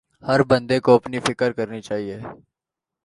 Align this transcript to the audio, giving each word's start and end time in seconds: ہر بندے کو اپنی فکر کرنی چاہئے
ہر 0.23 0.39
بندے 0.49 0.79
کو 0.79 0.95
اپنی 0.95 1.19
فکر 1.19 1.51
کرنی 1.51 1.81
چاہئے 1.81 2.19